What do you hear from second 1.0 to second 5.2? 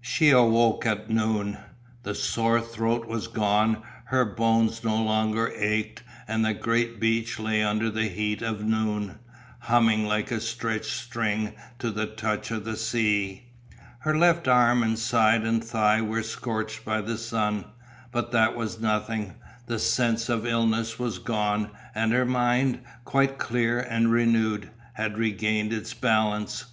noon; the sore throat was gone, her bones no